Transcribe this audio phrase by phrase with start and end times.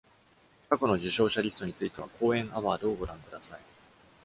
[0.67, 3.59] 過去の受賞者リストについては、コーエンアワードをご覧ください。